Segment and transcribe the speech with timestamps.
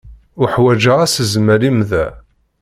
[0.43, 2.05] Uḥwaǧeɣ asezmel-im da.